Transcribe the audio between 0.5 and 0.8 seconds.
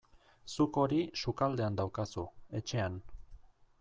Zuk